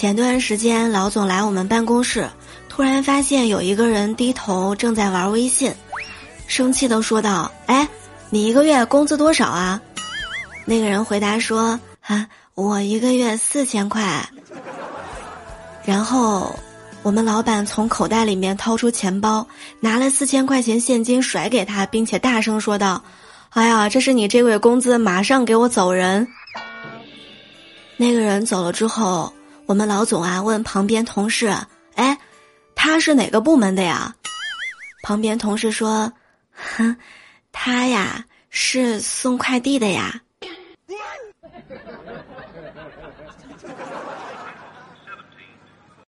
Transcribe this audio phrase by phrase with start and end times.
[0.00, 2.26] 前段时间老总来我们办公室，
[2.70, 5.70] 突然发现有一个人低头正在玩微信，
[6.46, 7.86] 生气的说道：“哎，
[8.30, 9.78] 你一个月工资多少啊？”
[10.64, 14.26] 那个人回答说：“啊，我一个月四千块。”
[15.84, 16.58] 然后，
[17.02, 19.46] 我们老板从口袋里面掏出钱包，
[19.80, 23.04] 拿了四千块钱现金甩给他，并且大声说道
[23.52, 26.26] ：“哎呀，这是你这个月工资，马上给我走人。”
[27.98, 29.30] 那个人走了之后，
[29.70, 31.46] 我们老总啊，问旁边同事
[31.94, 32.18] 诶，
[32.74, 34.12] 他是哪个部门的呀？
[35.04, 36.12] 旁边同事说：
[36.50, 36.96] 哼，
[37.52, 40.20] 他呀是送快递的呀。